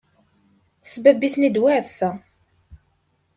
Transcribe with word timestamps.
Tessembabb-iten-id 0.81 1.57
wa 1.61 1.71
ɣef-wa. 1.77 2.11